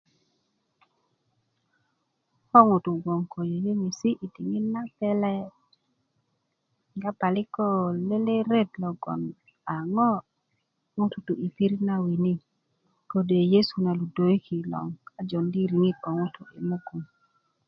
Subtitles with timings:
[2.49, 5.51] ko ŋutu' gboŋ ko yöŋesi yi diŋit na pele'
[6.89, 7.65] kega parik ko
[8.07, 8.71] lele' ret
[9.73, 10.25] a ŋo'
[10.99, 12.33] ŋutu' tu yi pirit na wini
[13.11, 14.67] kode' yesu na ludeeki'
[15.19, 17.01] a jondi' riŋit ko ŋutu' mugun